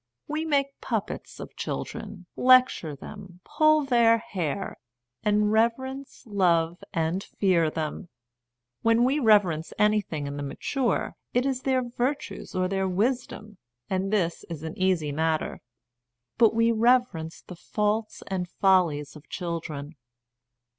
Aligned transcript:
We 0.27 0.45
make 0.45 0.81
puppets 0.81 1.39
of 1.39 1.55
children, 1.55 2.25
lecture 2.35 2.95
them, 2.95 3.39
pull 3.45 3.85
their 3.85 4.17
hair, 4.17 4.79
and 5.21 5.51
reverence, 5.51 6.23
love, 6.25 6.83
and 6.91 7.23
fear 7.23 7.69
them. 7.69 8.09
When 8.81 9.03
we 9.03 9.19
reverence 9.19 9.73
anything 9.77 10.25
in 10.25 10.37
the 10.37 10.41
mature, 10.41 11.17
it 11.35 11.45
is 11.45 11.61
their 11.61 11.83
virtues 11.87 12.55
or 12.55 12.67
their 12.67 12.87
wisdom, 12.87 13.59
and 13.91 14.11
this 14.11 14.39
A 14.39 14.41
Defence 14.41 14.41
of 14.41 14.49
Baby 14.49 14.49
Worship 14.49 14.51
is 14.51 14.63
an 14.63 14.77
easy 15.05 15.11
matter. 15.11 15.61
But 16.39 16.55
we 16.55 16.71
reverence 16.71 17.43
the 17.43 17.55
faults 17.55 18.23
and 18.25 18.49
follies 18.49 19.15
of 19.15 19.29
children. 19.29 19.97